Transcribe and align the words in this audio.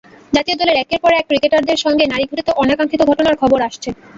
জাতীয় 0.33 0.57
দলের 0.59 0.77
একের 0.79 0.99
পর 1.03 1.11
এক 1.13 1.25
ক্রিকেটারের 1.29 1.83
সঙ্গে 1.85 2.03
নারীঘটিত 2.07 2.47
অনাকাঙ্ক্ষিত 2.61 3.01
ঘটনার 3.09 3.39
খবর 3.41 3.59
আসছে। 3.67 3.89